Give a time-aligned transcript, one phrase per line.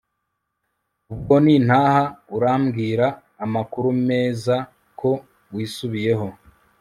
[1.13, 2.03] ubwo nintaha
[2.35, 3.07] urambwira
[3.45, 4.55] amakuru meza
[4.99, 5.11] ko
[5.53, 6.27] wisubiyeho